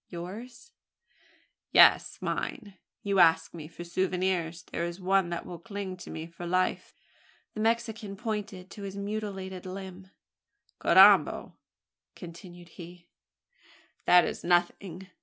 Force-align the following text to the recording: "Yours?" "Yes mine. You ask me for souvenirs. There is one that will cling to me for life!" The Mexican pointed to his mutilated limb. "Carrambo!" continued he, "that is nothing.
"Yours?" 0.09 0.71
"Yes 1.71 2.17
mine. 2.23 2.79
You 3.03 3.19
ask 3.19 3.53
me 3.53 3.67
for 3.67 3.83
souvenirs. 3.83 4.63
There 4.63 4.83
is 4.83 4.99
one 4.99 5.29
that 5.29 5.45
will 5.45 5.59
cling 5.59 5.95
to 5.97 6.09
me 6.09 6.25
for 6.25 6.47
life!" 6.47 6.95
The 7.53 7.59
Mexican 7.59 8.15
pointed 8.15 8.71
to 8.71 8.81
his 8.81 8.97
mutilated 8.97 9.63
limb. 9.67 10.09
"Carrambo!" 10.79 11.53
continued 12.15 12.69
he, 12.69 13.09
"that 14.05 14.25
is 14.25 14.43
nothing. 14.43 15.07